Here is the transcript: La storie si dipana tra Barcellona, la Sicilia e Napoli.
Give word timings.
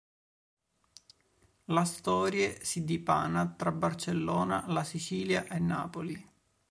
La 1.65 1.85
storie 1.85 2.65
si 2.65 2.83
dipana 2.85 3.45
tra 3.55 3.71
Barcellona, 3.71 4.65
la 4.69 4.83
Sicilia 4.83 5.45
e 5.45 5.59
Napoli. 5.59 6.29